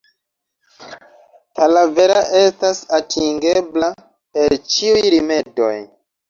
[1.59, 3.91] Talavera estas atingebla
[4.39, 5.71] per ĉiuj rimedoj.